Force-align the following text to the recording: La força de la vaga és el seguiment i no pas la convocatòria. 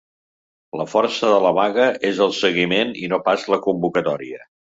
La 0.79 0.87
força 0.93 1.29
de 1.31 1.35
la 1.43 1.51
vaga 1.57 1.85
és 2.09 2.23
el 2.27 2.33
seguiment 2.39 2.95
i 3.03 3.11
no 3.13 3.21
pas 3.29 3.45
la 3.57 3.61
convocatòria. 3.69 4.43